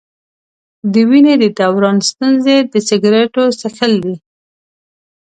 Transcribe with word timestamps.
د 0.93 0.95
وینې 1.09 1.35
د 1.43 1.45
دوران 1.59 1.97
ستونزې 2.09 2.57
د 2.71 2.73
سګرټو 2.87 3.43
څښل 3.59 3.93
دي. 4.03 4.15